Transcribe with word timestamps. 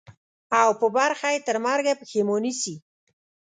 او 0.61 0.69
په 0.79 0.87
برخه 0.97 1.27
یې 1.33 1.43
ترمرګه 1.47 1.93
پښېماني 2.01 2.53
سي. 2.61 2.75